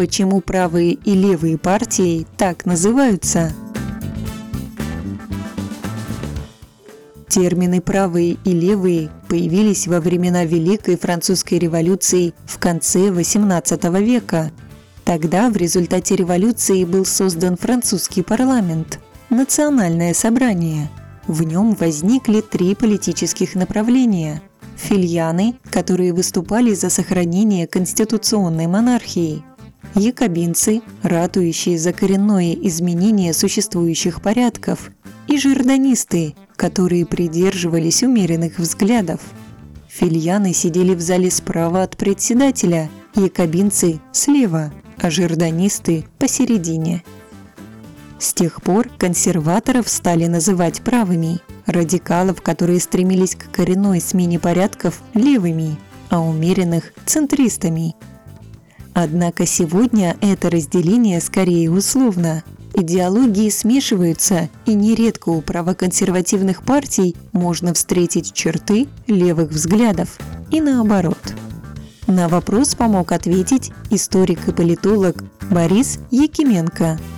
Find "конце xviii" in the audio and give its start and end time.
12.58-14.02